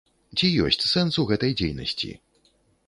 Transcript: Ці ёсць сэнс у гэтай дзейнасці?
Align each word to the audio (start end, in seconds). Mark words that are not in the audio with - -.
Ці 0.37 0.47
ёсць 0.69 0.87
сэнс 0.93 1.21
у 1.25 1.27
гэтай 1.33 1.51
дзейнасці? 1.61 2.11